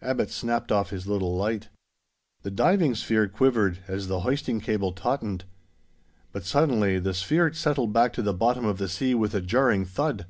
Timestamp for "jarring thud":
9.40-10.26